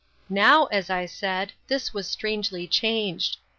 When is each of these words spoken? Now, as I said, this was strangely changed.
Now, 0.31 0.65
as 0.73 0.89
I 0.89 1.05
said, 1.05 1.53
this 1.67 1.93
was 1.93 2.07
strangely 2.09 2.65
changed. 2.67 3.37